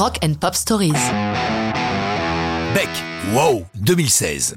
[0.00, 0.94] Rock and Pop Stories.
[2.72, 2.88] Beck,
[3.34, 4.56] wow, 2016.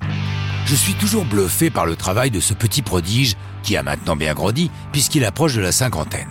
[0.66, 4.34] Je suis toujours bluffé par le travail de ce petit prodige qui a maintenant bien
[4.36, 6.30] grandi puisqu'il approche de la cinquantaine.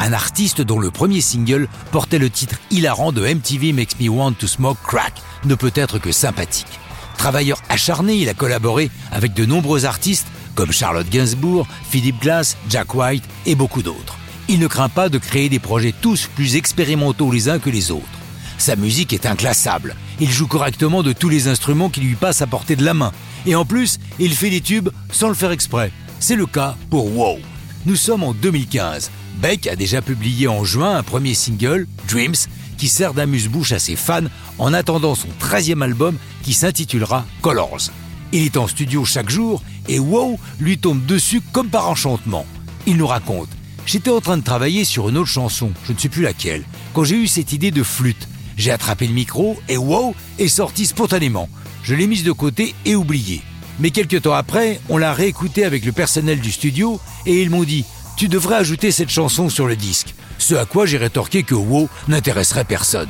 [0.00, 4.32] Un artiste dont le premier single portait le titre hilarant de MTV Makes Me Want
[4.32, 5.12] to Smoke Crack
[5.44, 6.80] ne peut être que sympathique.
[7.18, 12.94] Travailleur acharné, il a collaboré avec de nombreux artistes comme Charlotte Gainsbourg, Philip Glass, Jack
[12.94, 14.16] White et beaucoup d'autres.
[14.48, 17.90] Il ne craint pas de créer des projets tous plus expérimentaux les uns que les
[17.90, 18.15] autres.
[18.58, 19.94] Sa musique est inclassable.
[20.20, 23.12] Il joue correctement de tous les instruments qui lui passent à portée de la main.
[23.46, 25.92] Et en plus, il fait des tubes sans le faire exprès.
[26.20, 27.38] C'est le cas pour Wow.
[27.84, 29.10] Nous sommes en 2015.
[29.40, 32.34] Beck a déjà publié en juin un premier single, Dreams,
[32.78, 34.24] qui sert d'amuse-bouche à ses fans
[34.58, 37.90] en attendant son 13e album qui s'intitulera Colors.
[38.32, 42.46] Il est en studio chaque jour et Wow lui tombe dessus comme par enchantement.
[42.86, 43.48] Il nous raconte
[43.86, 47.04] J'étais en train de travailler sur une autre chanson, je ne sais plus laquelle, quand
[47.04, 48.26] j'ai eu cette idée de flûte.
[48.56, 51.48] J'ai attrapé le micro et Wow est sorti spontanément.
[51.82, 53.42] Je l'ai mise de côté et oublié.
[53.78, 57.64] Mais quelques temps après, on l'a réécouté avec le personnel du studio et ils m'ont
[57.64, 57.84] dit
[58.16, 60.14] Tu devrais ajouter cette chanson sur le disque.
[60.38, 63.08] Ce à quoi j'ai rétorqué que Wow n'intéresserait personne.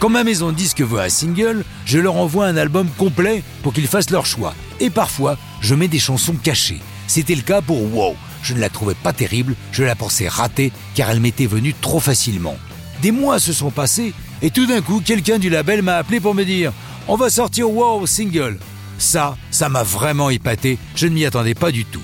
[0.00, 3.86] Quand ma maison disque veut un single, je leur envoie un album complet pour qu'ils
[3.86, 4.54] fassent leur choix.
[4.80, 6.80] Et parfois, je mets des chansons cachées.
[7.06, 8.16] C'était le cas pour Wow.
[8.42, 12.00] Je ne la trouvais pas terrible, je la pensais ratée car elle m'était venue trop
[12.00, 12.56] facilement.
[13.02, 16.34] Des mois se sont passés et tout d'un coup, quelqu'un du label m'a appelé pour
[16.34, 16.72] me dire
[17.08, 18.58] On va sortir Wow single.
[18.98, 22.02] Ça, ça m'a vraiment épaté, je ne m'y attendais pas du tout.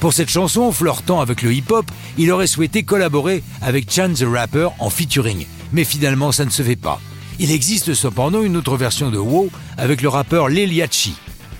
[0.00, 4.68] Pour cette chanson, flirtant avec le hip-hop, il aurait souhaité collaborer avec Chan the Rapper
[4.78, 7.00] en featuring, mais finalement ça ne se fait pas.
[7.40, 11.14] Il existe cependant une autre version de Wow avec le rappeur Leliachi.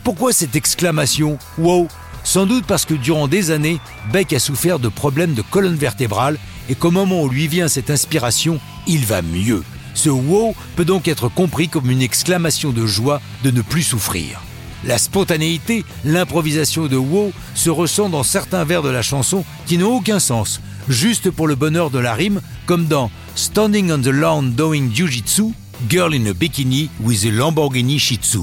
[0.04, 1.88] Pourquoi cette exclamation Wow
[2.24, 3.80] Sans doute parce que durant des années,
[4.12, 7.90] Beck a souffert de problèmes de colonne vertébrale et qu'au moment où lui vient cette
[7.90, 9.62] inspiration, il va mieux.
[9.94, 14.40] Ce wow peut donc être compris comme une exclamation de joie de ne plus souffrir.
[14.84, 19.96] La spontanéité, l'improvisation de wow se ressent dans certains vers de la chanson qui n'ont
[19.96, 24.52] aucun sens, juste pour le bonheur de la rime, comme dans Standing on the Lawn
[24.52, 25.52] Doing Jiu-Jitsu,
[25.88, 28.40] Girl in a Bikini with a Lamborghini Shih Tzu.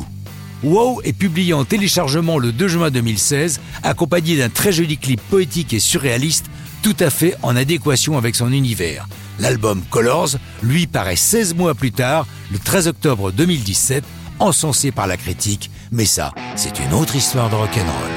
[0.64, 5.74] Wow est publié en téléchargement le 2 juin 2016, accompagné d'un très joli clip poétique
[5.74, 6.46] et surréaliste,
[6.82, 9.08] tout à fait en adéquation avec son univers.
[9.40, 14.04] L'album Colors, lui, paraît 16 mois plus tard, le 13 octobre 2017,
[14.40, 18.15] encensé par la critique, mais ça, c'est une autre histoire de rock'n'roll.